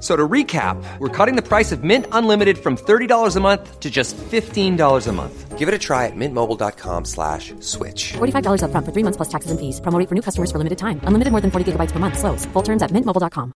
[0.00, 3.90] So to recap, we're cutting the price of Mint Unlimited from $30 a month to
[3.90, 5.58] just $15 a month.
[5.58, 8.14] Give it a try at mintmobile.com slash switch.
[8.14, 9.78] $45 up front for three months plus taxes and fees.
[9.82, 11.02] Promoting for new customers for limited time.
[11.04, 12.18] Unlimited more than 40 gigabytes per month.
[12.18, 12.46] Slows.
[12.46, 13.52] Full terms at mintmobile.com.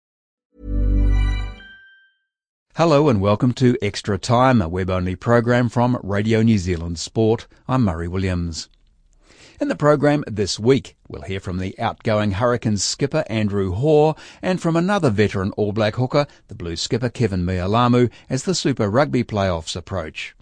[2.74, 7.46] Hello and welcome to Extra Time, a web-only program from Radio New Zealand Sport.
[7.68, 8.68] I'm Murray Williams.
[9.60, 14.60] In the program this week, we'll hear from the outgoing Hurricanes skipper Andrew Hore and
[14.60, 19.22] from another veteran All Black hooker, the Blues skipper Keven Mealamu, as the Super Rugby
[19.22, 20.34] playoffs approach.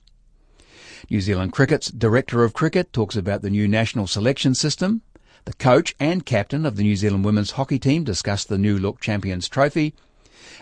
[1.10, 5.02] New Zealand Cricket's Director of Cricket talks about the new national selection system.
[5.44, 8.98] The coach and captain of the New Zealand women's hockey team discuss the new look
[8.98, 9.94] Champions Trophy.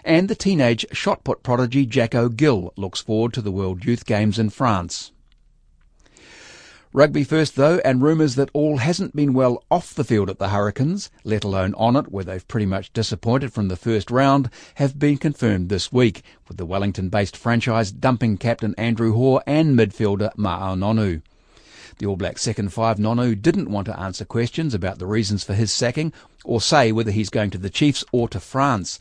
[0.05, 4.41] And the teenage shot put prodigy Jacko Gill looks forward to the World Youth Games
[4.41, 5.13] in France.
[6.93, 10.49] Rugby first though, and rumours that all hasn't been well off the field at the
[10.49, 14.99] Hurricanes, let alone on it where they've pretty much disappointed from the first round, have
[14.99, 20.77] been confirmed this week, with the Wellington-based franchise dumping captain Andrew Hore and midfielder Ma'a
[20.77, 21.23] Nonu.
[21.99, 25.55] The All Black second five Nonu didn't want to answer questions about the reasons for
[25.55, 26.13] his sacking
[26.45, 28.99] or say whether he's going to the Chiefs or to France.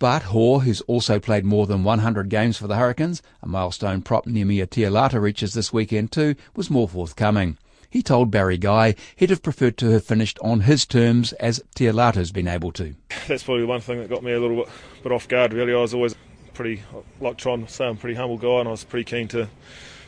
[0.00, 4.24] But Hore, who's also played more than 100 games for the Hurricanes, a milestone prop
[4.24, 7.58] Neemia Tialata reaches this weekend too, was more forthcoming.
[7.90, 12.32] He told Barry Guy he'd have preferred to have finished on his terms as Tialata's
[12.32, 12.94] been able to.
[13.28, 14.68] That's probably one thing that got me a little bit,
[15.02, 15.74] bit off guard really.
[15.74, 16.14] I was always
[16.54, 16.82] pretty,
[17.20, 19.50] like to say I'm a pretty humble guy and I was pretty keen to,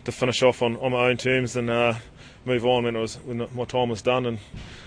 [0.06, 1.96] to finish off on, on my own terms and uh,
[2.46, 4.38] move on when, it was, when my time was done and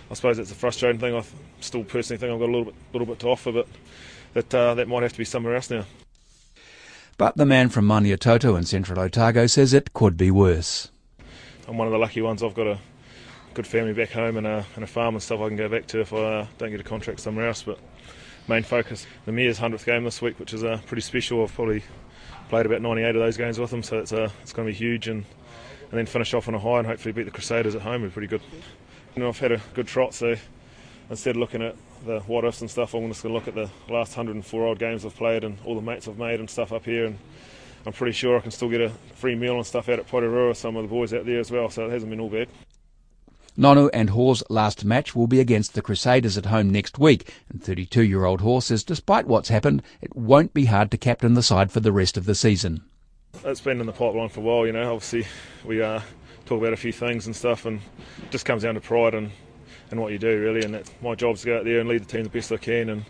[0.10, 1.16] I suppose it's a frustrating thing.
[1.16, 1.24] I
[1.60, 3.68] still personally think I've got a little bit, little bit to offer but
[4.36, 5.86] that uh, that might have to be somewhere else now.
[7.18, 10.92] But the man from Maniototo in central Otago says it could be worse.
[11.68, 12.44] I'm one of the lucky ones.
[12.44, 12.78] I've got a
[13.54, 15.88] good family back home and a, and a farm and stuff I can go back
[15.88, 17.64] to if I uh, don't get a contract somewhere else.
[17.64, 17.80] But
[18.50, 21.42] main focus, the Mayor's 100th game this week, which is uh, pretty special.
[21.42, 21.84] I've probably
[22.50, 24.78] played about 98 of those games with them, so it's, uh, it's going to be
[24.78, 25.08] huge.
[25.08, 25.24] And,
[25.90, 28.10] and then finish off on a high and hopefully beat the Crusaders at home would
[28.10, 28.42] be pretty good.
[29.16, 30.36] You know, I've had a good trot, so
[31.10, 33.56] instead of looking at the what ifs and stuff, I'm just going to look at
[33.56, 36.72] the last 104 odd games I've played and all the mates I've made and stuff
[36.72, 37.06] up here.
[37.06, 37.18] And
[37.86, 40.50] I'm pretty sure I can still get a free meal and stuff out at Porirua
[40.50, 42.48] with some of the boys out there as well, so it hasn't been all bad.
[43.58, 47.62] Nonu and Hore's last match will be against the Crusaders at home next week, and
[47.62, 51.80] 32-year-old Hore says despite what's happened, it won't be hard to captain the side for
[51.80, 52.84] the rest of the season.
[53.46, 54.94] It's been in the pipeline for a while, you know.
[54.94, 55.26] Obviously,
[55.64, 56.02] we uh,
[56.46, 57.80] talk about a few things and stuff, and
[58.24, 59.32] it just comes down to pride and
[59.92, 60.64] and what you do really.
[60.64, 62.58] And that's my job to go out there and lead the team the best I
[62.58, 63.06] can, and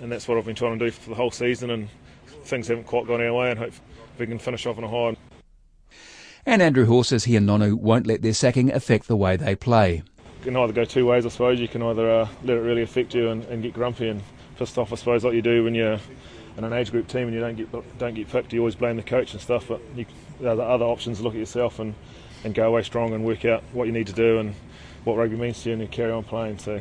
[0.00, 1.70] and that's what I've been trying to do for the whole season.
[1.70, 1.88] And
[2.44, 3.72] things haven't quite gone our way, and hope
[4.18, 5.16] we can finish off on a high.
[6.46, 9.54] And Andrew Hore says he and Nonu won't let their sacking affect the way they
[9.54, 10.02] play.
[10.38, 11.60] You can either go two ways, I suppose.
[11.60, 14.22] You can either uh, let it really affect you and, and, get grumpy and
[14.56, 15.98] pissed off, I suppose, like you do when you're
[16.56, 18.52] in an age group team and you don't get don't get picked.
[18.52, 19.68] You always blame the coach and stuff.
[19.68, 20.06] But you,
[20.40, 21.94] the other options, look at yourself and,
[22.42, 24.54] and go away strong and work out what you need to do and
[25.04, 26.58] what rugby means to you and carry on playing.
[26.58, 26.80] So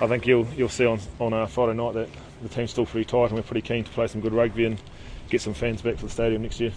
[0.00, 2.08] I think you'll you'll see on on uh, Friday night that
[2.42, 4.80] the team's still pretty tight and we're pretty keen to play some good rugby and
[5.30, 6.72] get some fans back to the stadium next year.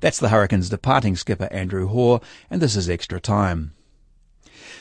[0.00, 2.20] That's the Hurricanes' departing skipper Andrew Hore,
[2.50, 3.74] and this is extra time.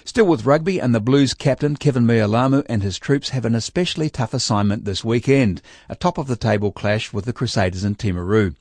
[0.08, 4.10] Still with rugby, and the Blues captain Keven Mealamu and his troops have an especially
[4.10, 8.56] tough assignment this weekend, a top of the table clash with the Crusaders in Timaru.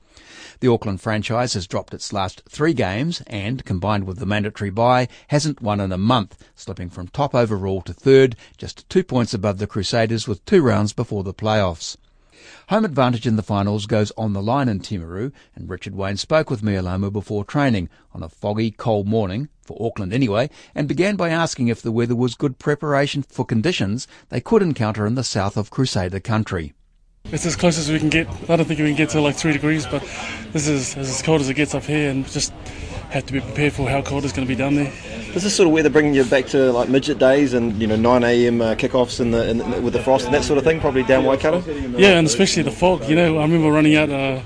[0.58, 5.06] The Auckland franchise has dropped its last three games and, combined with the mandatory bye,
[5.28, 9.58] hasn't won in a month, slipping from top overall to third, just two points above
[9.58, 11.96] the Crusaders with two rounds before the playoffs.
[12.68, 16.50] Home advantage in the finals goes on the line in Timaru, and Richard Wayne spoke
[16.50, 21.28] with Mealamu before training on a foggy, cold morning, for Auckland anyway, and began by
[21.28, 25.56] asking if the weather was good preparation for conditions they could encounter in the south
[25.56, 26.74] of Crusader country.
[27.26, 28.26] It's as close as we can get.
[28.50, 30.02] I don't think we can get to like three degrees, but
[30.52, 32.52] this is as cold as it gets up here, and just
[33.10, 34.92] have to be prepared for how cold it's going to be down there.
[35.34, 37.96] Is this sort of weather bringing you back to like midget days and you know
[37.96, 38.60] 9 a.m.
[38.60, 40.80] Uh, kickoffs in the, in the, with the frost and that sort of thing?
[40.80, 41.60] Probably down Waikato.
[41.98, 43.04] Yeah, and especially the fog.
[43.08, 44.10] You know, I remember running out.
[44.10, 44.40] Uh,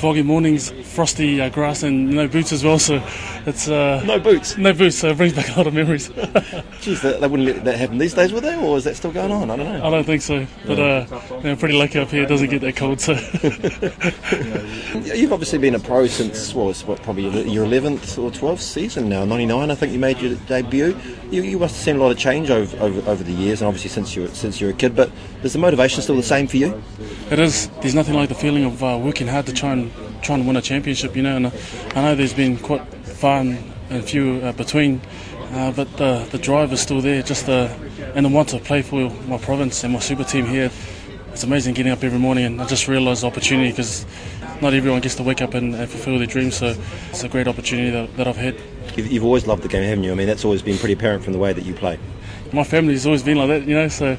[0.00, 2.78] foggy mornings frosty uh, grass and no boots as well.
[2.78, 3.02] So
[3.46, 4.56] it's uh, No boots.
[4.58, 4.96] no boots.
[4.96, 6.08] So it brings back a lot of memories.
[6.80, 8.56] Geez, they, they wouldn't let that happen these days, would they?
[8.56, 9.50] Or is that still going on?
[9.50, 9.86] I don't know.
[9.86, 11.06] I don't think so, but uh,
[11.38, 12.24] you know, pretty lucky up here.
[12.24, 13.00] It doesn't get that cold.
[13.00, 13.12] So
[15.14, 19.08] You've obviously been a pro since well, it's what probably your 11th or 12th season
[19.08, 19.24] now.
[19.24, 20.96] 99, I think you made your debut.
[21.30, 23.68] You, you must have seen a lot of change over, over, over the years, and
[23.68, 24.96] obviously since you since you're a kid.
[24.96, 25.10] But
[25.42, 26.82] is the motivation still the same for you?
[27.30, 27.68] it is.
[27.80, 29.90] There's nothing like the feeling of uh, working hard to try and
[30.22, 31.16] try and win a championship.
[31.16, 31.50] You know, and uh,
[31.94, 33.58] I know there's been quite far and
[33.90, 35.00] and few uh, between.
[35.52, 37.68] Uh, but the, the drive is still there, just the
[38.14, 40.70] and the want to play for my province and my super team here.
[41.32, 44.06] It's amazing getting up every morning, and I just realise the opportunity because
[44.60, 46.56] not everyone gets to wake up and, and fulfil their dreams.
[46.56, 46.76] So
[47.10, 48.56] it's a great opportunity that, that I've had.
[48.96, 50.12] You've, you've always loved the game, haven't you?
[50.12, 51.98] I mean, that's always been pretty apparent from the way that you play.
[52.52, 53.88] My family's always been like that, you know.
[53.88, 54.16] So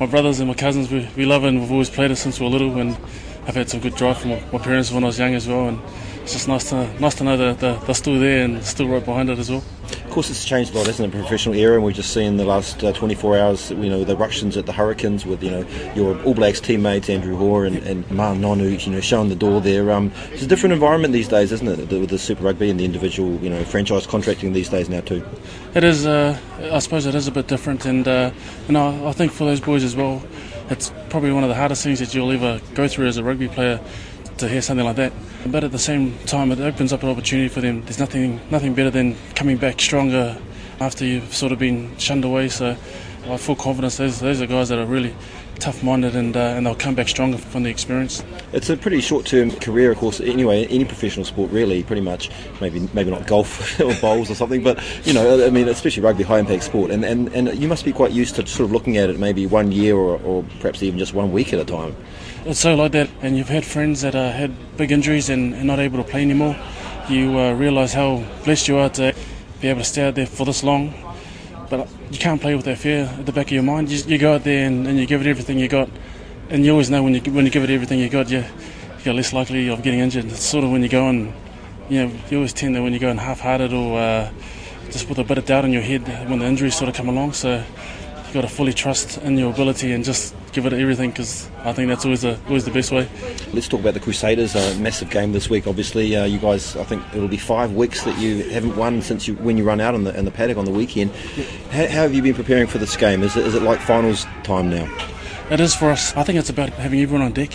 [0.00, 2.40] my brothers and my cousins, we, we love it, and we've always played it since
[2.40, 2.78] we were little.
[2.78, 2.96] And
[3.46, 5.68] I've had some good drive from my, parents when I was young as well.
[5.68, 5.80] And
[6.22, 9.04] it's just nice to nice to know that they're, they're still there and still right
[9.04, 9.62] behind it as well.
[10.04, 11.18] Of course, it's changed a lot, hasn't it?
[11.18, 14.56] Professional era, and we've just seen the last uh, 24 hours, you know, the ructions
[14.56, 18.38] at the Hurricanes with, you know, your All Blacks teammates Andrew Hore and, and Ma'a
[18.38, 19.90] Nonu, you know, showing the door there.
[19.90, 21.90] Um, it's a different environment these days, isn't it?
[21.90, 25.26] With the Super Rugby and the individual, you know, franchise contracting these days now too.
[25.74, 26.38] It is, uh,
[26.72, 28.30] I suppose, it is a bit different, and uh,
[28.68, 30.22] you know, I think for those boys as well,
[30.70, 33.48] it's probably one of the hardest things that you'll ever go through as a rugby
[33.48, 33.80] player
[34.38, 35.12] to hear something like that.
[35.46, 37.82] But at the same time, it opens up an opportunity for them.
[37.82, 40.36] There's nothing, nothing better than coming back stronger
[40.80, 42.48] after you've sort of been shunned away.
[42.48, 42.76] So
[43.28, 43.96] I full confidence.
[43.96, 45.14] Those, those are guys that are really
[45.58, 48.22] tough-minded, and uh, and they'll come back stronger from the experience.
[48.52, 50.20] It's a pretty short-term career, of course.
[50.20, 52.30] Anyway, any professional sport, really, pretty much.
[52.60, 56.24] Maybe, maybe not golf or bowls or something, but you know, I mean, especially rugby,
[56.24, 56.90] high-impact sport.
[56.90, 59.46] And, and and you must be quite used to sort of looking at it maybe
[59.46, 61.96] one year or, or perhaps even just one week at a time.
[62.44, 65.66] It's so like that, and you've had friends that uh, had big injuries and, and
[65.66, 66.56] not able to play anymore.
[67.08, 69.14] You uh, realise how blessed you are to
[69.60, 70.92] be able to stay out there for this long.
[71.70, 73.90] But you can't play with that fear at the back of your mind.
[73.90, 75.88] You, you go out there and, and you give it everything you got,
[76.50, 78.44] and you always know when you when you give it everything you got, you
[79.04, 80.26] you're less likely of getting injured.
[80.26, 81.32] It's sort of when you go and
[81.88, 84.30] you know you always tend to when you go in half-hearted or uh,
[84.90, 87.08] just with a bit of doubt in your head when the injuries sort of come
[87.08, 87.32] along.
[87.32, 91.48] So you've got to fully trust in your ability and just give it everything because
[91.64, 93.08] I think that's always the always the best way.
[93.52, 94.54] Let's talk about the Crusaders.
[94.54, 96.14] A massive game this week, obviously.
[96.14, 99.34] Uh, you guys, I think it'll be five weeks that you haven't won since you
[99.34, 101.10] when you run out in the, in the paddock on the weekend.
[101.70, 103.22] How, how have you been preparing for this game?
[103.22, 104.88] Is it, is it like finals time now?
[105.50, 106.16] It is for us.
[106.16, 107.52] I think it's about having everyone on deck.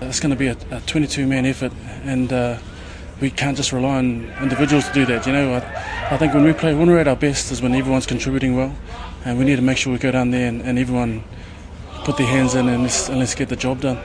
[0.00, 1.72] It's going to be a, a 22 man effort,
[2.04, 2.58] and uh,
[3.20, 5.26] we can't just rely on individuals to do that.
[5.26, 7.74] You know, I, I think when we play, when we're at our best, is when
[7.74, 8.74] everyone's contributing well,
[9.24, 11.24] and we need to make sure we go down there and, and everyone
[12.04, 13.98] put their hands in and let's, and let's get the job done.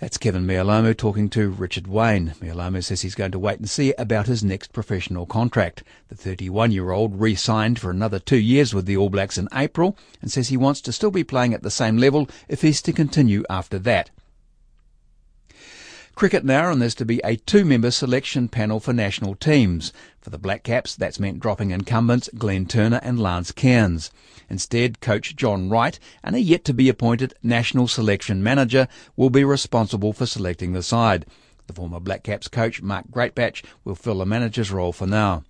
[0.00, 2.34] That's Keven Mealamu talking to Richard Wayne.
[2.40, 5.82] Mealamu says he's going to wait and see about his next professional contract.
[6.06, 9.48] The 31 year old re signed for another two years with the All Blacks in
[9.52, 12.80] April and says he wants to still be playing at the same level if he's
[12.82, 14.10] to continue after that.
[16.18, 19.92] Cricket now, and there's to be a two-member selection panel for national teams.
[20.20, 24.10] For the Black Caps, that's meant dropping incumbents Glenn Turner and Lance Cairns.
[24.50, 30.72] Instead, coach John Wright and a yet-to-be-appointed national selection manager will be responsible for selecting
[30.72, 31.24] the side.
[31.68, 35.44] The former Black Caps coach Mark Greatbatch will fill the manager's role for now.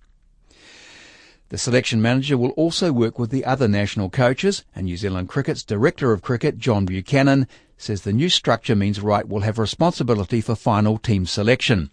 [1.49, 5.63] The selection manager will also work with the other national coaches, and New Zealand Cricket's
[5.63, 7.47] Director of Cricket, John Buchanan,
[7.81, 11.89] says the new structure means Wright will have responsibility for final team selection.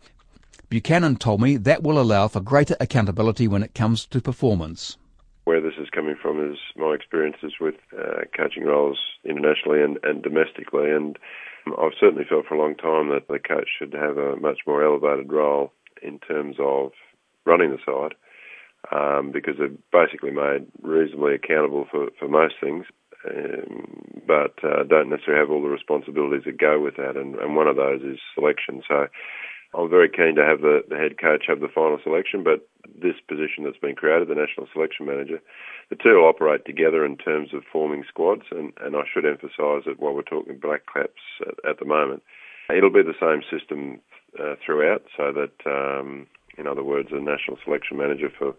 [0.69, 4.97] Buchanan told me that will allow for greater accountability when it comes to performance.
[5.45, 10.23] Where this is coming from is my experiences with uh, coaching roles internationally and, and
[10.23, 11.17] domestically, and
[11.79, 14.85] I've certainly felt for a long time that the coach should have a much more
[14.85, 15.73] elevated role
[16.03, 16.91] in terms of
[17.45, 18.15] running the side
[18.93, 22.87] um, because they're basically made reasonably accountable for, for most things,
[23.27, 27.57] um, but uh, don't necessarily have all the responsibilities that go with that, and, and
[27.57, 28.83] one of those is selection.
[28.87, 29.07] So
[29.75, 33.17] I'm very keen to have the, the head coach have the final selection, but this
[33.29, 35.41] position that's been created, the national selection manager,
[35.91, 39.85] the two will operate together in terms of forming squads, and, and I should emphasise
[39.87, 42.23] that while we're talking Black Caps at, at the moment,
[42.75, 44.01] it'll be the same system
[44.41, 46.27] uh, throughout, so that um,
[46.59, 48.55] in other words, the national selection manager for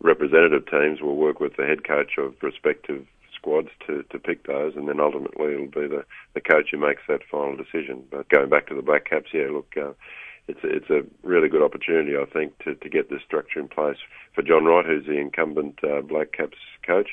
[0.00, 3.06] representative teams will work with the head coach of respective
[3.38, 6.04] squads to, to pick those, and then ultimately it'll be the,
[6.34, 8.04] the coach who makes that final decision.
[8.10, 9.92] But going back to the Black Caps, yeah, look, uh,
[10.48, 13.68] it's a, it's a really good opportunity, I think, to, to get this structure in
[13.68, 13.98] place
[14.34, 17.10] for John Wright, who's the incumbent uh, Black Caps coach,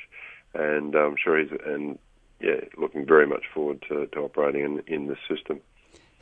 [0.53, 1.99] and I'm sure he's and
[2.41, 5.61] yeah, looking very much forward to, to operating in, in this system.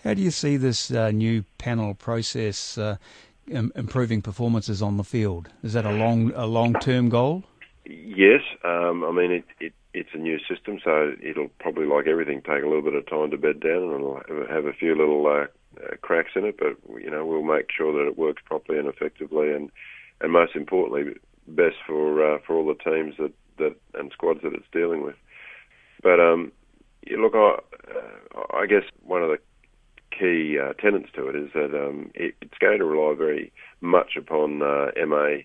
[0.04, 2.98] How do you see this uh, new panel process uh,
[3.50, 5.50] Im- improving performances on the field?
[5.64, 7.44] Is that a long a long term goal?
[7.86, 12.42] Yes, um, I mean it, it, it's a new system, so it'll probably, like everything,
[12.42, 15.26] take a little bit of time to bed down, and it'll have a few little
[15.28, 15.46] uh,
[15.84, 16.58] uh, cracks in it.
[16.58, 19.72] But you know, we'll make sure that it works properly and effectively, and
[20.22, 21.14] and most importantly,
[21.48, 25.16] best for uh, for all the teams that, that and squads that it's dealing with.
[26.02, 26.52] But um,
[27.06, 27.58] yeah, look, I,
[27.94, 29.38] uh, I guess one of the
[30.18, 34.16] key uh, tenets to it is that um, it, it's going to rely very much
[34.18, 35.44] upon uh, MA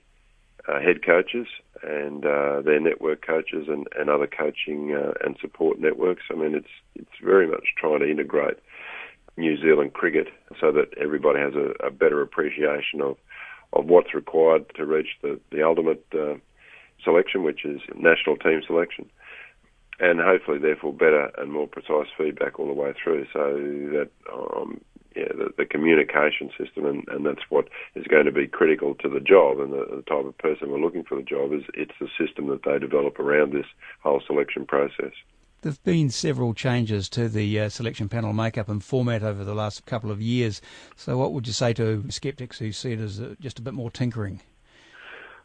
[0.68, 1.46] uh, head coaches
[1.82, 6.25] and uh, their network coaches and, and other coaching uh, and support networks.
[6.30, 8.58] I mean, it's it's very much trying to integrate
[9.37, 10.28] New Zealand cricket
[10.60, 13.16] so that everybody has a, a better appreciation of
[13.72, 16.34] of what's required to reach the the ultimate uh,
[17.04, 19.08] selection, which is national team selection,
[20.00, 23.54] and hopefully, therefore, better and more precise feedback all the way through, so
[23.92, 24.80] that um,
[25.18, 29.08] yeah, the, the communication system, and, and that's what is going to be critical to
[29.08, 31.92] the job and the, the type of person we're looking for the job is it's
[32.00, 33.66] the system that they develop around this
[34.02, 35.12] whole selection process.
[35.62, 39.56] There have been several changes to the uh, selection panel makeup and format over the
[39.56, 40.62] last couple of years.
[40.94, 43.75] So, what would you say to sceptics who see it as uh, just a bit
[43.75, 44.40] more tinkering?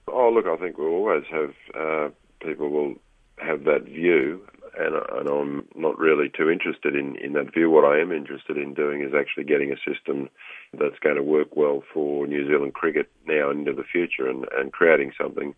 [0.07, 2.09] Oh, look, I think we'll always have uh,
[2.45, 2.93] people will
[3.37, 4.45] have that view,
[4.77, 7.69] and, and I'm not really too interested in, in that view.
[7.69, 10.29] What I am interested in doing is actually getting a system
[10.73, 14.45] that's going to work well for New Zealand cricket now and into the future, and,
[14.57, 15.53] and creating something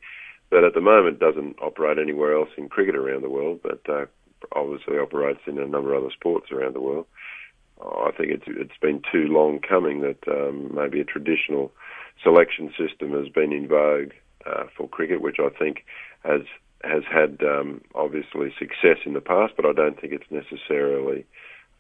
[0.52, 4.06] that at the moment doesn't operate anywhere else in cricket around the world, but uh,
[4.54, 7.06] obviously operates in a number of other sports around the world.
[7.82, 11.74] I think it's it's been too long coming that um, maybe a traditional
[12.24, 14.12] selection system has been in vogue
[14.46, 15.84] uh, for cricket, which I think
[16.24, 16.42] has
[16.86, 21.26] has had um, obviously success in the past, but I don't think it's necessarily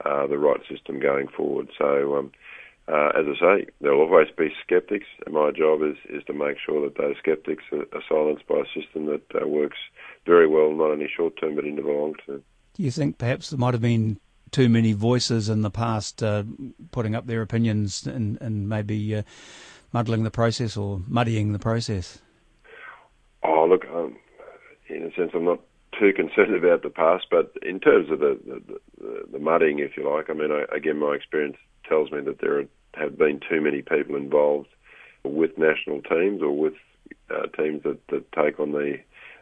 [0.04, 1.70] uh, the right system going forward.
[1.78, 2.32] So, um,
[2.88, 6.58] uh, as I say, there'll always be sceptics, and my job is, is to make
[6.64, 9.78] sure that those sceptics are, are silenced by a system that uh, works
[10.26, 12.44] very well, not only short term but into the long term.
[12.74, 14.20] Do you think perhaps there might have been
[14.52, 16.44] too many voices in the past uh,
[16.92, 19.24] putting up their opinions and, and maybe uh,
[19.92, 22.20] muddling the process or muddying the process?
[23.44, 24.18] Oh, look, um,
[24.90, 25.62] in a sense, I'm not
[26.00, 29.98] too concerned about the past, but in terms of the the, the, the mudding, if
[29.98, 32.64] you like, I mean, I, again, my experience tells me that there
[32.96, 34.70] have been too many people involved
[35.24, 36.74] with national teams or with
[37.30, 38.98] uh, teams that, that take on the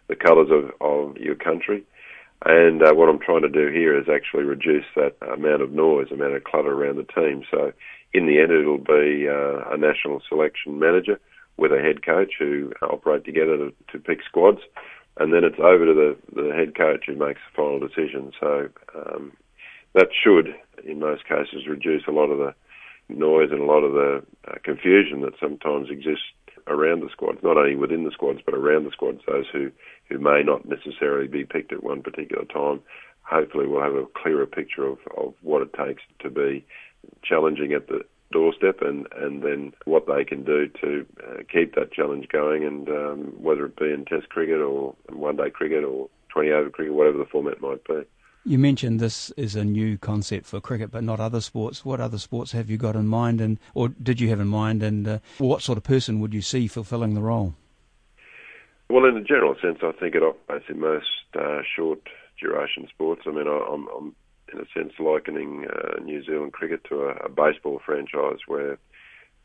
[0.09, 1.83] the colours of, of your country.
[2.45, 6.11] And uh, what I'm trying to do here is actually reduce that amount of noise,
[6.11, 7.43] amount of clutter around the team.
[7.49, 7.71] So
[8.13, 11.19] in the end, it'll be uh, a national selection manager
[11.55, 14.59] with a head coach who operate together to, to pick squads
[15.17, 18.31] and then it's over to the, the head coach who makes the final decision.
[18.39, 19.33] So um,
[19.93, 22.53] that should, in most cases, reduce a lot of the
[23.09, 26.33] noise and a lot of the uh, confusion that sometimes exists
[26.67, 29.19] around the squads, not only within the squads but around the squads.
[29.27, 29.71] Those who,
[30.09, 32.79] who may not necessarily be picked at one particular time,
[33.21, 36.65] hopefully, we'll have a clearer picture of, of what it takes to be
[37.23, 38.01] challenging at the
[38.33, 42.89] doorstep and, and then what they can do to uh, keep that challenge going and
[42.89, 46.93] um, whether it be in test cricket or one day cricket or 20 over cricket,
[46.93, 48.01] whatever the format might be.
[48.45, 51.85] You mentioned this is a new concept for cricket, but not other sports.
[51.85, 54.83] What other sports have you got in mind, and or did you have in mind,
[54.83, 57.55] and uh, what sort of person would you see fulfilling the role?
[58.89, 61.07] Well, in a general sense, I think it operates in most
[61.39, 62.01] uh, short
[62.37, 63.21] duration sports.
[63.25, 64.15] I mean, I, I'm, I'm
[64.53, 68.77] in a sense, likening uh, New Zealand cricket to a, a baseball franchise, where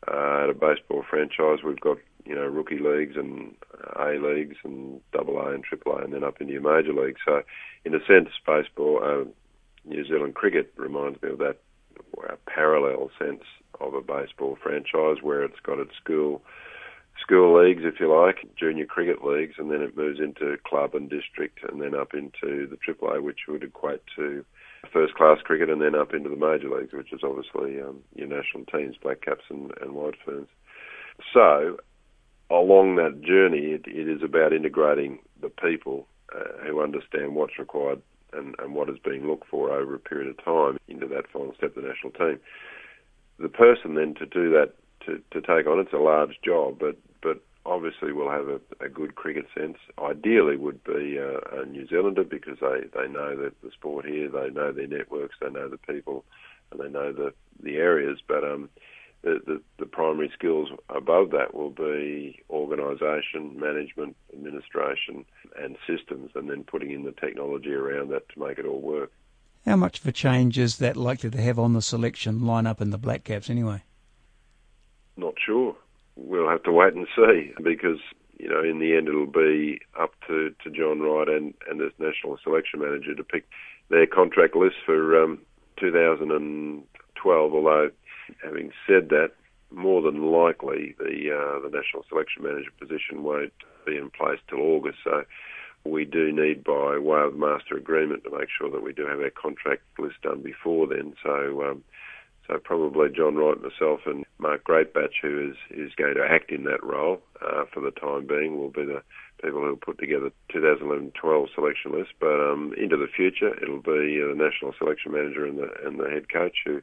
[0.07, 3.55] uh, at a baseball franchise we've got you know rookie leagues and
[3.95, 7.17] A leagues and double A and triple A, and then up into your major league.
[7.25, 7.41] So,
[7.85, 9.25] in a sense, baseball, uh,
[9.85, 11.57] New Zealand cricket reminds me of that
[12.17, 13.43] uh, parallel sense
[13.79, 16.41] of a baseball franchise where it's got its school
[17.21, 21.09] school leagues, if you like, junior cricket leagues, and then it moves into club and
[21.09, 24.45] district, and then up into the Triple A, which would equate to
[24.91, 28.27] first class cricket and then up into the major leagues, which is obviously um, your
[28.27, 30.47] national teams, Black Caps and, and White Ferns.
[31.33, 31.77] So,
[32.49, 38.01] along that journey, it, it is about integrating the people uh, who understand what's required
[38.33, 41.53] and, and what is being looked for over a period of time into that final
[41.55, 42.39] step the national team.
[43.39, 44.73] The person then to do that,
[45.05, 48.89] to, to take on, it's a large job, but, but obviously will have a, a
[48.89, 49.77] good cricket sense.
[49.99, 54.29] Ideally, would be a, a New Zealander because they, they know the, the sport here,
[54.29, 56.25] they know their networks, they know the people,
[56.71, 58.19] and they know the the areas.
[58.27, 58.69] But um,
[59.21, 65.25] the, the the primary skills above that will be organisation, management, administration,
[65.57, 69.11] and systems, and then putting in the technology around that to make it all work.
[69.65, 72.89] How much of a change is that likely to have on the selection lineup in
[72.89, 73.83] the Black Caps anyway?
[75.17, 75.75] Not sure.
[76.21, 77.99] We'll have to wait and see because
[78.37, 81.91] you know in the end it'll be up to, to John Wright and and the
[81.99, 83.45] national selection manager to pick
[83.89, 85.39] their contract list for um,
[85.79, 87.53] 2012.
[87.53, 87.91] Although
[88.43, 89.31] having said that,
[89.71, 93.53] more than likely the uh, the national selection manager position won't
[93.85, 94.99] be in place till August.
[95.03, 95.23] So
[95.85, 99.19] we do need, by way of master agreement, to make sure that we do have
[99.19, 101.13] our contract list done before then.
[101.23, 101.63] So.
[101.63, 101.83] Um,
[102.49, 106.63] so probably John Wright, myself, and Mark Greatbatch, who is, is going to act in
[106.63, 109.03] that role uh, for the time being, will be the
[109.41, 112.11] people who will put together 2011-12 selection list.
[112.19, 115.99] But um, into the future, it'll be uh, the national selection manager and the and
[115.99, 116.81] the head coach who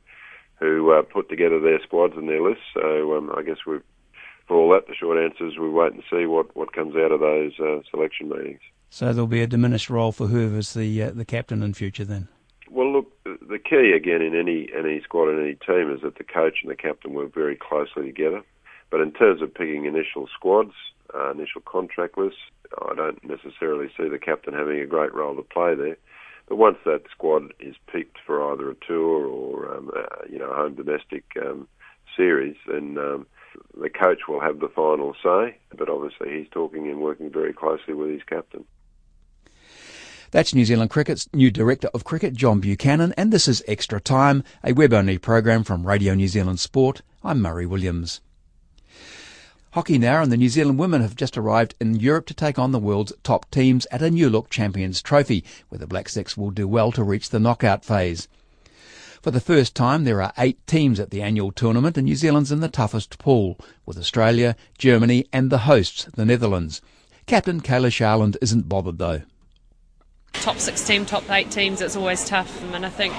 [0.59, 2.65] who uh, put together their squads and their lists.
[2.73, 3.79] So um, I guess we,
[4.47, 7.13] for all that, the short answer is we wait and see what, what comes out
[7.13, 8.61] of those uh, selection meetings.
[8.89, 12.29] So there'll be a diminished role for whoever's the uh, the captain in future then.
[12.71, 13.16] Well, look,
[13.49, 16.71] the key again in any any squad and any team is that the coach and
[16.71, 18.43] the captain work very closely together.
[18.91, 20.73] But in terms of picking initial squads,
[21.15, 22.39] uh, initial contract lists,
[22.81, 25.97] I don't necessarily see the captain having a great role to play there.
[26.49, 30.53] But once that squad is picked for either a tour or um, uh, you know
[30.53, 31.67] home domestic um,
[32.17, 33.27] series, then um,
[33.81, 35.57] the coach will have the final say.
[35.77, 38.65] But obviously, he's talking and working very closely with his captain.
[40.33, 44.43] That's New Zealand Cricket's new Director of Cricket, John Buchanan, and this is Extra Time,
[44.65, 47.03] a web-only program from Radio New Zealand Sport.
[47.23, 48.21] I'm Murray Williams.
[49.71, 52.73] Hockey now, and the New Zealand women have just arrived in Europe to take on
[52.73, 56.51] the world's top teams at a New Look Champions Trophy, where the Black Sticks will
[56.51, 58.27] do well to reach the knockout phase.
[59.23, 62.51] For the first time, there are eight teams at the annual tournament, and New Zealand's
[62.51, 66.83] in the toughest pool, with Australia, Germany, and the hosts, the Netherlands.
[67.27, 69.23] Captain Kayla Sharland isn't bothered though
[70.47, 72.63] top six team, top eight teams, it's always tough.
[72.73, 73.13] And I think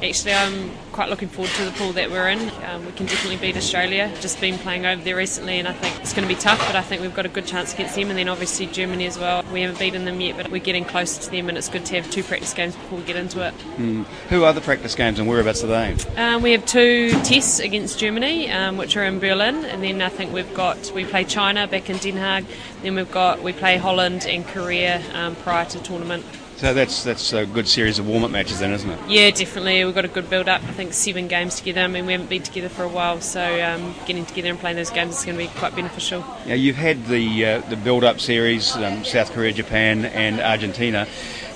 [0.00, 2.38] actually I'm quite looking forward to the pool that we're in.
[2.66, 4.12] Um, we can definitely beat Australia.
[4.20, 6.58] Just been playing over there recently, and I think it's going to be tough.
[6.68, 9.18] But I think we've got a good chance against them, and then obviously Germany as
[9.18, 9.42] well.
[9.52, 12.00] We haven't beaten them yet, but we're getting closer to them, and it's good to
[12.00, 13.54] have two practice games before we get into it.
[13.76, 14.04] Mm.
[14.28, 15.96] Who are the practice games, and whereabouts are they?
[16.16, 20.10] Um, we have two tests against Germany, um, which are in Berlin, and then I
[20.10, 22.44] think we've got we play China back in Den Haag.
[22.82, 26.24] Then we've got we play Holland and Korea um, prior to tournament.
[26.58, 28.98] So that's that's a good series of warm up matches, then, isn't it?
[29.08, 29.84] Yeah, definitely.
[29.84, 30.60] We've got a good build up.
[30.64, 31.82] I think seven games together.
[31.82, 34.74] I mean, we haven't been together for a while, so um, getting together and playing
[34.74, 36.24] those games is going to be quite beneficial.
[36.46, 41.06] Yeah, you've had the uh, the build up series, um, South Korea, Japan, and Argentina.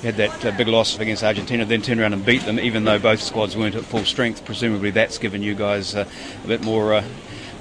[0.02, 2.84] You had that uh, big loss against Argentina, then turned around and beat them, even
[2.84, 4.44] though both squads weren't at full strength.
[4.44, 6.08] Presumably, that's given you guys uh,
[6.44, 7.04] a bit more uh,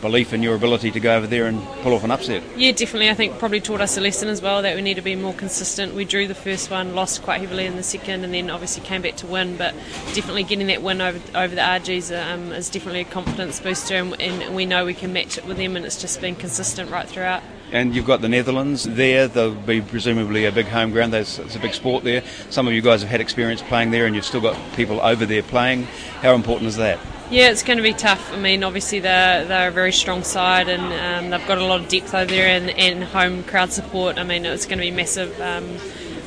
[0.02, 2.44] belief in your ability to go over there and pull off an upset.
[2.58, 3.10] Yeah, definitely.
[3.10, 5.34] I think probably taught us a lesson as well that we need to be more
[5.34, 5.94] consistent.
[5.94, 9.02] We drew the first one, lost quite heavily in the second, and then obviously came
[9.02, 9.58] back to win.
[9.58, 9.74] But
[10.14, 14.20] definitely getting that win over over the RGs um, is definitely a confidence booster, and,
[14.20, 15.76] and we know we can match it with them.
[15.76, 17.44] And it's just been consistent right throughout.
[17.72, 19.30] And you've got the Netherlands there.
[19.30, 21.14] They'll be presumably a big home ground.
[21.14, 22.22] There's, it's a big sport there.
[22.50, 25.26] Some of you guys have had experience playing there, and you've still got people over
[25.26, 25.84] there playing.
[26.22, 27.00] How important is that?
[27.32, 28.34] Yeah, it's going to be tough.
[28.34, 31.80] I mean, obviously they're they're a very strong side, and um, they've got a lot
[31.80, 34.18] of depth over there, and, and home crowd support.
[34.18, 35.40] I mean, it's going to be massive.
[35.40, 35.64] Um,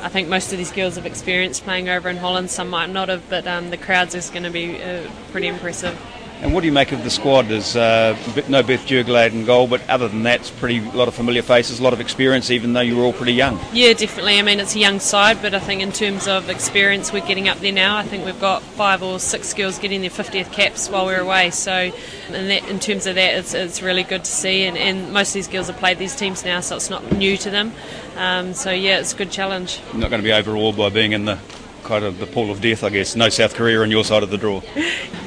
[0.03, 2.51] I think most of these girls have experience playing over in Holland.
[2.51, 5.95] Some might not have, but um, the crowds is going to be uh, pretty impressive.
[6.41, 7.47] And what do you make of the squad?
[7.47, 8.17] There's uh,
[8.49, 11.43] no Beth Jurgeleit in goal, but other than that, it's pretty a lot of familiar
[11.43, 13.59] faces, a lot of experience, even though you're all pretty young.
[13.73, 14.39] Yeah, definitely.
[14.39, 17.49] I mean, it's a young side, but I think in terms of experience, we're getting
[17.49, 17.97] up there now.
[17.97, 21.51] I think we've got five or six girls getting their 50th caps while we're away.
[21.51, 21.93] So,
[22.29, 24.65] in, that, in terms of that, it's, it's really good to see.
[24.65, 27.37] And, and, most of these girls have played these teams now, so it's not new
[27.39, 27.73] to them.
[28.17, 29.81] Um, so, yeah, it's a good challenge.
[29.93, 31.39] You're not going to be overawed by being in the
[31.85, 33.15] kind of the pool of death, I guess.
[33.15, 34.63] No South Korea on your side of the draw.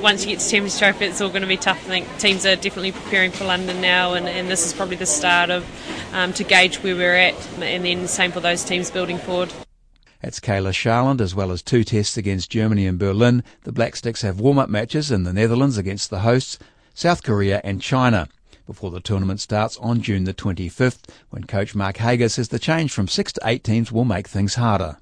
[0.01, 1.77] Once you get to Champions Trophy, it's all going to be tough.
[1.85, 5.05] I think teams are definitely preparing for London now, and, and this is probably the
[5.05, 5.65] start of
[6.13, 9.53] um, to gauge where we're at, and then same for those teams building forward.
[10.21, 13.43] That's Kayla Sharland, as well as two tests against Germany and Berlin.
[13.63, 16.57] The Black Sticks have warm-up matches in the Netherlands against the hosts,
[16.93, 18.27] South Korea and China
[18.67, 22.91] before the tournament starts on June the 25th, when coach Mark Hager says the change
[22.91, 24.97] from six to eight teams will make things harder.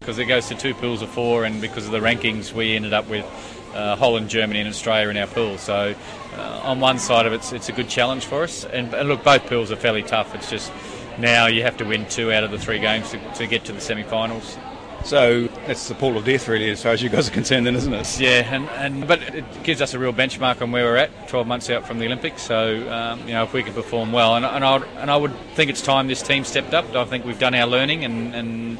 [0.00, 2.94] Because it goes to two pools of four, and because of the rankings, we ended
[2.94, 3.26] up with
[3.74, 5.58] uh, Holland, Germany, and Australia in our pool.
[5.58, 5.94] So,
[6.36, 8.64] uh, on one side of it, it's, it's a good challenge for us.
[8.64, 10.34] And, and, look, both pools are fairly tough.
[10.34, 10.72] It's just
[11.18, 13.72] now you have to win two out of the three games to, to get to
[13.72, 14.56] the semi finals.
[15.04, 17.76] So that's the pool of death, really, as far as you guys are concerned, then,
[17.76, 18.20] isn't it?
[18.20, 21.46] Yeah, and, and but it gives us a real benchmark on where we're at, 12
[21.46, 22.40] months out from the Olympics.
[22.40, 25.34] So um, you know, if we can perform well, and, and I and I would
[25.54, 26.94] think it's time this team stepped up.
[26.94, 28.78] I think we've done our learning and, and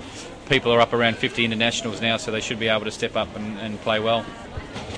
[0.50, 3.34] people are up around 50 internationals now, so they should be able to step up
[3.36, 4.22] and, and play well.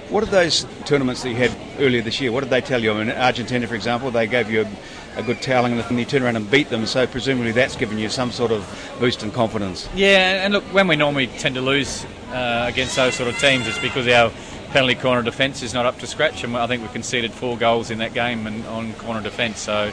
[0.09, 2.33] What are those tournaments that you had earlier this year?
[2.33, 2.93] What did they tell you?
[2.93, 6.23] I mean, Argentina, for example, they gave you a, a good toweling and you turn
[6.23, 8.67] around and beat them, so presumably that's given you some sort of
[8.99, 9.89] boost in confidence.
[9.95, 13.69] Yeah, and look, when we normally tend to lose uh, against those sort of teams,
[13.69, 14.33] it's because our
[14.71, 17.91] penalty corner defence is not up to scratch, and I think we conceded four goals
[17.91, 19.61] in that game and on corner defence.
[19.61, 19.93] So,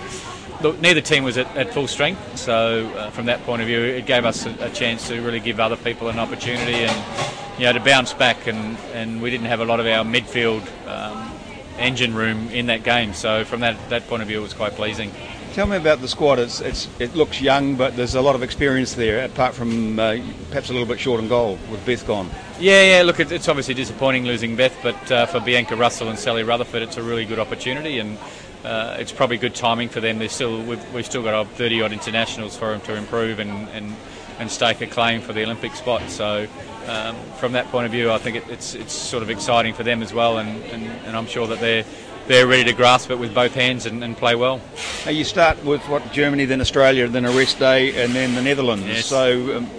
[0.61, 2.37] neither team was at, at full strength.
[2.37, 5.39] So, uh, from that point of view, it gave us a, a, chance to really
[5.39, 8.47] give other people an opportunity and you know to bounce back.
[8.47, 11.31] And, and we didn't have a lot of our midfield um,
[11.77, 13.13] engine room in that game.
[13.13, 15.11] So, from that that point of view, it was quite pleasing.
[15.53, 16.37] Tell me about the squad.
[16.37, 20.17] It's, it's, it looks young, but there's a lot of experience there, apart from uh,
[20.49, 22.29] perhaps a little bit short on goal with Beth gone.
[22.59, 23.01] Yeah, yeah.
[23.01, 26.97] Look, it's obviously disappointing losing Beth, but uh, for Bianca Russell and Sally Rutherford, it's
[26.97, 28.19] a really good opportunity, and
[28.63, 30.19] uh, it's probably good timing for them.
[30.19, 33.69] They're still we've, we've still got our 30 odd internationals for them to improve and,
[33.69, 33.95] and,
[34.39, 36.09] and stake a claim for the Olympic spot.
[36.09, 36.47] So.
[36.87, 39.83] Um, from that point of view, I think it, it's it's sort of exciting for
[39.83, 41.85] them as well, and, and, and I'm sure that they're
[42.25, 44.59] they're ready to grasp it with both hands and, and play well.
[45.07, 48.85] You start with what Germany, then Australia, then a rest day, and then the Netherlands.
[48.87, 49.05] Yes.
[49.05, 49.57] So.
[49.57, 49.69] Um,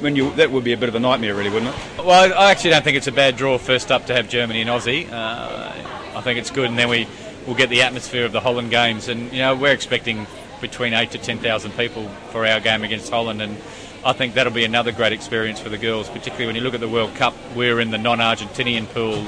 [0.00, 2.04] when you, that would be a bit of a nightmare, really, wouldn't it?
[2.04, 4.70] Well, I actually don't think it's a bad draw first up to have Germany and
[4.70, 5.10] Aussie.
[5.10, 5.72] Uh,
[6.16, 7.08] I think it's good, and then we
[7.46, 9.08] will get the atmosphere of the Holland games.
[9.08, 10.26] And you know, we're expecting
[10.60, 13.56] between eight to ten thousand people for our game against Holland, and
[14.04, 16.80] I think that'll be another great experience for the girls, particularly when you look at
[16.80, 17.34] the World Cup.
[17.54, 19.24] We're in the non-Argentinian pool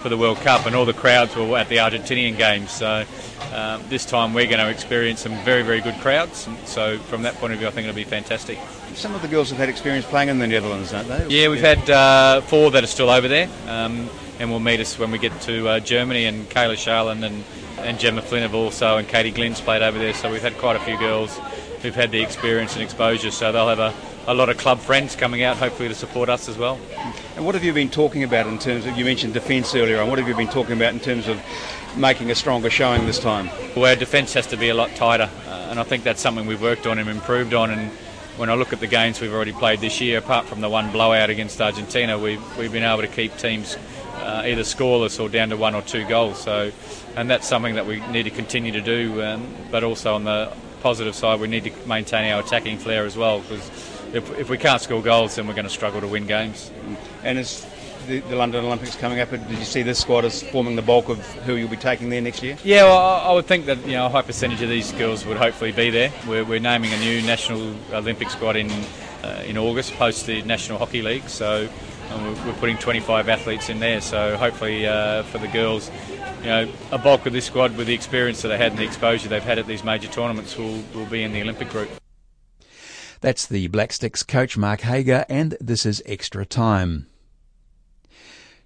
[0.00, 2.70] for the World Cup, and all the crowds were at the Argentinian games.
[2.70, 3.04] So
[3.52, 6.48] um, this time we're going to experience some very, very good crowds.
[6.64, 8.58] So from that point of view, I think it'll be fantastic.
[8.94, 11.26] Some of the girls have had experience playing in the Netherlands, don't they?
[11.28, 14.08] Yeah, we've had uh, four that are still over there, um,
[14.40, 16.24] and we'll meet us when we get to uh, Germany.
[16.24, 17.44] And Kayla Sharland and,
[17.78, 20.14] and Gemma Flynn have also, and Katie Glynn's played over there.
[20.14, 21.38] So we've had quite a few girls
[21.82, 23.30] who've had the experience and exposure.
[23.30, 23.94] So they'll have a
[24.26, 26.78] a lot of club friends coming out, hopefully to support us as well.
[27.36, 28.96] And what have you been talking about in terms of?
[28.96, 30.08] You mentioned defence earlier on.
[30.08, 31.40] What have you been talking about in terms of
[31.96, 33.48] making a stronger showing this time?
[33.74, 36.46] Well, our defence has to be a lot tighter, uh, and I think that's something
[36.46, 37.70] we've worked on and improved on.
[37.70, 37.90] And
[38.36, 40.92] when I look at the games we've already played this year, apart from the one
[40.92, 43.76] blowout against Argentina, we've we've been able to keep teams
[44.20, 46.40] uh, either scoreless or down to one or two goals.
[46.40, 46.72] So,
[47.16, 49.22] and that's something that we need to continue to do.
[49.22, 50.52] Um, but also on the
[50.82, 53.68] positive side, we need to maintain our attacking flair as well because
[54.12, 56.70] if, if we can't score goals, then we're going to struggle to win games.
[57.22, 57.66] And as
[58.06, 61.08] the, the, London Olympics coming up, did you see this squad as forming the bulk
[61.08, 62.56] of who you'll be taking there next year?
[62.64, 65.36] Yeah, well, I would think that you know a high percentage of these girls would
[65.36, 66.12] hopefully be there.
[66.26, 68.70] We're, we're naming a new national Olympic squad in
[69.22, 71.68] uh, in August post the National Hockey League, so
[72.10, 74.00] we're, we're putting 25 athletes in there.
[74.00, 75.90] So hopefully uh, for the girls.
[76.40, 78.84] You know, a bulk of this squad, with the experience that they had and the
[78.84, 81.90] exposure they've had at these major tournaments, will, will be in the Olympic group.
[83.20, 87.06] That's the Black Sticks coach Mark Hager, and this is Extra Time.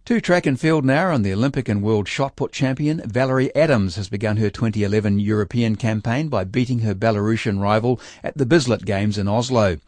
[0.05, 3.97] To track and field now, and the Olympic and world shot put champion Valerie Adams
[3.97, 9.17] has begun her 2011 European campaign by beating her Belarusian rival at the Bislett Games
[9.17, 9.79] in Oslo.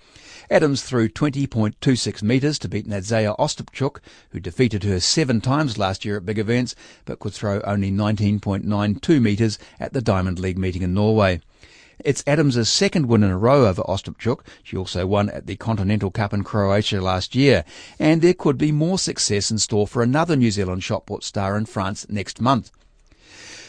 [0.48, 3.98] Adams threw 20.26 metres to beat Nadzeja Ostapchuk,
[4.30, 9.20] who defeated her seven times last year at big events, but could throw only 19.92
[9.20, 11.40] metres at the Diamond League meeting in Norway.
[11.98, 14.40] It's Adams' second win in a row over Ostapchuk.
[14.62, 17.64] She also won at the Continental Cup in Croatia last year.
[17.98, 21.56] And there could be more success in store for another New Zealand shot put star
[21.56, 22.70] in France next month.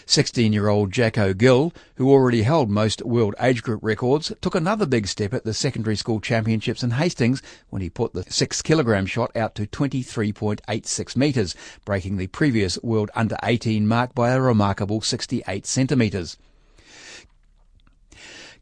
[0.07, 5.33] 16-year-old Jacko Gill, who already held most world age group records, took another big step
[5.33, 9.53] at the secondary school championships in Hastings when he put the 6 kilogram shot out
[9.55, 16.37] to 23.86 metres, breaking the previous world under 18 mark by a remarkable 68 centimetres.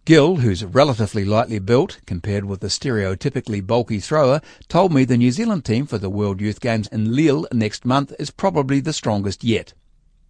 [0.06, 5.32] Gill, who's relatively lightly built compared with the stereotypically bulky thrower, told me the New
[5.32, 9.44] Zealand team for the World Youth Games in Lille next month is probably the strongest
[9.44, 9.74] yet.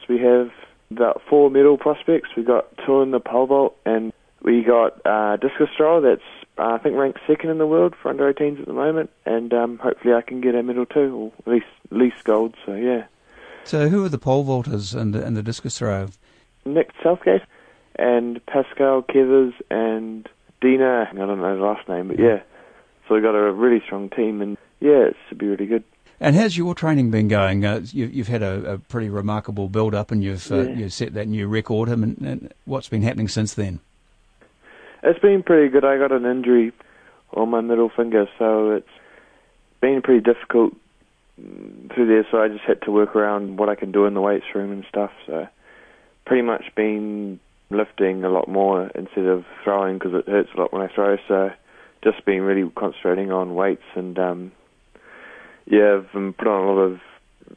[0.08, 0.50] We have
[0.92, 2.30] about four medal prospects.
[2.36, 6.22] We got two in the pole vault, and we got uh, discus thrower that's
[6.58, 9.54] uh, I think ranked second in the world for under 18s at the moment, and
[9.54, 12.56] um, hopefully I can get a medal too, or at least at least gold.
[12.66, 13.06] So yeah.
[13.66, 16.10] So who are the pole vaulters and the, and the discus thrower?
[16.66, 17.42] Nick Southgate
[17.98, 20.30] and Pascal Kevers and
[20.62, 21.10] Dina.
[21.12, 22.42] I don't know his last name, but yeah.
[23.08, 25.84] So we got a really strong team, and yeah, it should be really good.
[26.20, 27.66] And how's your training been going?
[27.66, 31.14] Uh, you, you've had a, a, pretty remarkable build up, and you've uh, you've set
[31.14, 31.90] that new record.
[31.90, 33.80] Mean, and what's been happening since then?
[35.04, 35.84] It's been pretty good.
[35.84, 36.72] I got an injury
[37.34, 38.88] on my middle finger, so it's
[39.82, 40.74] been pretty difficult
[41.36, 42.26] through there.
[42.32, 44.72] So I just had to work around what I can do in the weights room
[44.72, 45.12] and stuff.
[45.26, 45.48] So
[46.26, 50.72] pretty much been lifting a lot more instead of throwing because it hurts a lot
[50.72, 51.18] when I throw.
[51.28, 51.52] So
[52.04, 54.52] just been really concentrating on weights and um,
[55.66, 57.00] yeah, I've um, put on a lot of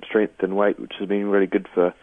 [0.05, 1.94] strength and weight, which has been really good for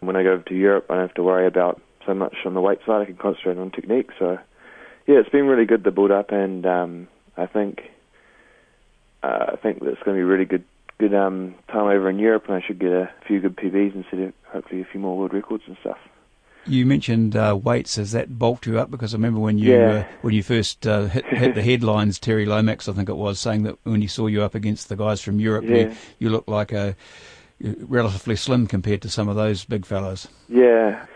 [0.00, 0.86] when I go over to Europe.
[0.90, 3.02] I don't have to worry about so much on the weight side.
[3.02, 4.10] I can concentrate on technique.
[4.18, 4.38] So
[5.06, 7.80] yeah, it's been really good the build up, and um, I think
[9.22, 10.64] uh, I think that's going to be really good
[10.98, 14.20] good um, time over in Europe, and I should get a few good PBs instead
[14.20, 15.98] of hopefully a few more world records and stuff.
[16.66, 17.96] You mentioned uh, weights.
[17.96, 18.90] Has that bulked you up?
[18.90, 19.88] Because I remember when you Yeah.
[19.90, 23.38] uh, when you first uh, hit, hit the headlines, Terry Lomax, I think it was,
[23.38, 25.76] saying that when he saw you up against the guys from Europe, Yeah.
[25.76, 26.96] you, you looked like a
[27.60, 30.28] relatively slim compared to some of those big fellows.
[30.48, 31.06] Yeah,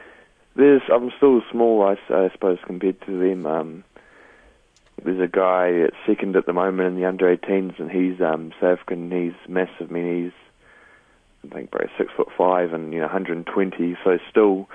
[0.56, 0.82] there's.
[0.92, 1.96] I'm still small, I
[2.32, 3.46] suppose, compared to them.
[3.46, 3.84] Um,
[5.02, 8.52] there's a guy at second at the moment in the under 18s, and he's um,
[8.60, 9.10] South African.
[9.10, 9.90] He's massive.
[9.90, 10.32] I mean, he's
[11.50, 13.96] I think probably six foot five and you know 120.
[14.04, 14.68] So still,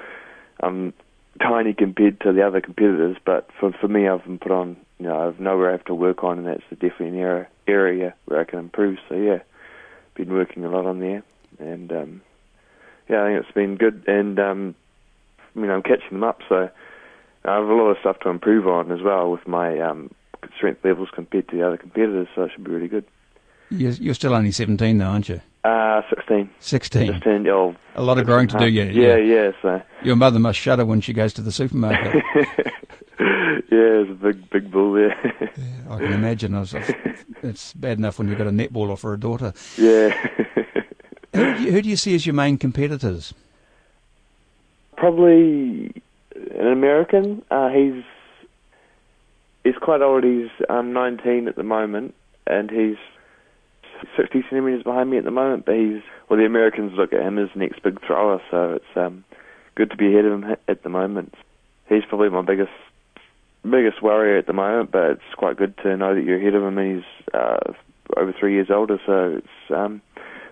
[0.62, 0.94] um,
[1.42, 3.18] tiny compared to the other competitors.
[3.26, 4.78] But for for me, I've been put on.
[5.00, 7.48] You know, I've know where I have to work on, and that's definitely an area
[7.68, 8.98] area where I can improve.
[9.10, 9.40] So yeah,
[10.16, 11.24] been working a lot on there,
[11.60, 12.22] and um,
[13.10, 14.04] yeah, I think it's been good.
[14.08, 14.76] And um,
[15.56, 16.70] I mean, I'm catching them up, so
[17.44, 20.12] I have a lot of stuff to improve on as well with my um,
[20.56, 22.28] strength levels compared to the other competitors.
[22.36, 23.06] So it should be really good.
[23.70, 25.42] You're still only 17 though, aren't you?
[25.66, 26.48] Uh, 16.
[26.60, 27.08] 16.
[27.08, 28.84] Just turned, oh, A lot of growing to do, yeah.
[28.84, 29.52] yeah, yeah.
[29.64, 32.24] So Your mother must shudder when she goes to the supermarket.
[32.36, 35.18] yeah, it's a big, big bull there.
[35.90, 36.54] I can imagine.
[36.54, 36.76] I was,
[37.42, 39.54] it's bad enough when you've got a netballer for a daughter.
[39.76, 40.10] yeah.
[41.34, 43.34] Who do, you, who do you see as your main competitors?
[44.96, 46.02] Probably
[46.36, 47.44] an American.
[47.52, 48.04] Uh, he's
[49.64, 50.24] he's quite old.
[50.24, 52.14] He's um, 19 at the moment,
[52.48, 52.96] and he's
[54.18, 55.66] 60 centimeters behind me at the moment.
[55.66, 58.98] But he's well, the Americans look at him as the next big thrower, so it's
[58.98, 59.24] um,
[59.76, 61.34] good to be ahead of him at the moment.
[61.88, 62.72] He's probably my biggest
[63.64, 66.64] biggest worry at the moment, but it's quite good to know that you're ahead of
[66.64, 66.78] him.
[66.78, 67.74] He's uh,
[68.16, 70.02] over three years older, so it's um,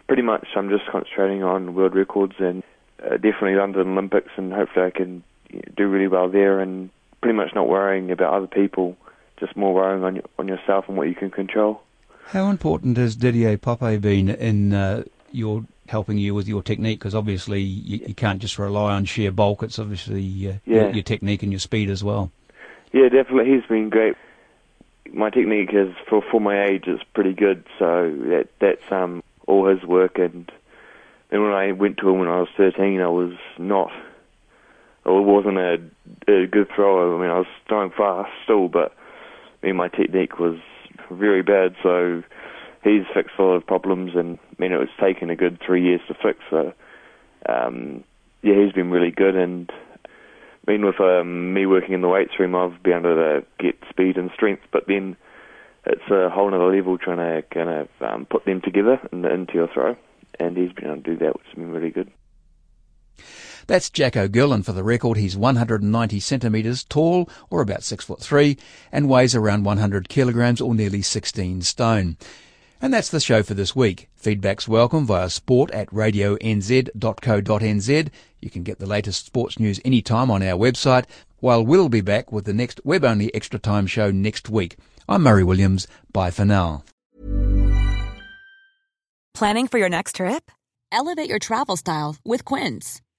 [0.07, 2.63] pretty much I'm just concentrating on world records and
[3.03, 5.23] uh, definitely London Olympics, and hopefully I can
[5.75, 6.89] do really well there, and
[7.21, 8.97] pretty much not worrying about other people,
[9.39, 11.82] just more worrying on on yourself and what you can control.
[12.27, 16.99] How important has Didier Poppe been in uh, your helping you with your technique?
[16.99, 19.63] Because obviously you, you can't just rely on sheer bulk.
[19.63, 20.89] It's obviously uh, Yeah.
[20.91, 22.31] your, technique and your speed as well.
[22.91, 23.51] Yeah, definitely.
[23.53, 24.15] He's been great.
[25.12, 29.67] My technique is for for my age is pretty good, so that that's um all
[29.67, 30.17] his work.
[30.17, 30.51] And
[31.29, 33.91] then when I went to him when I was 13, I was not.
[35.05, 35.73] I wasn't a,
[36.27, 37.15] a good thrower.
[37.15, 38.95] I mean, I was throwing fast still, but
[39.62, 40.57] I mean, my technique was
[41.13, 41.76] very bad.
[41.82, 42.23] So
[42.84, 45.84] he's fixed a lot of problems, and I mean, it was taken a good three
[45.84, 46.39] years to fix.
[46.49, 46.73] So
[47.47, 48.04] um,
[48.41, 49.71] yeah, he's been really good, and
[50.67, 53.76] I mean, with um, me working in the weights room, I've been able to get
[53.89, 55.17] speed and strength, but then
[55.86, 59.54] it's a whole other level trying to kind of um, put them together in, into
[59.54, 59.95] your throw,
[60.39, 62.12] and he's been able to do that, which has been really good.
[63.67, 68.19] That's Jacko Gill, and for the record, he's 190 centimetres tall, or about six foot
[68.21, 68.58] three,
[68.91, 72.17] and weighs around 100 kilograms, or nearly 16 stone.
[72.82, 74.10] And that's the show for this week.
[74.15, 76.89] Feedback's welcome via sport at radionz.co.nz.
[78.41, 81.06] You can get the latest sports news anytime on our website,
[81.39, 84.76] while we'll be back with the next web-only Extra Time show next week.
[85.08, 85.88] I'm Murray Williams.
[86.12, 86.84] Bye for now.
[89.34, 90.52] Planning for your next trip?
[90.91, 93.02] Elevate your travel style with Quince.